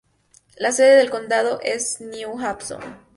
La 0.57 0.71
sede 0.71 0.95
del 0.97 1.11
condado 1.11 1.59
es 1.61 2.01
New 2.01 2.39
Hampton. 2.39 2.81